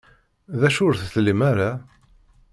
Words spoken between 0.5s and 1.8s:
D acu ur tlim ara?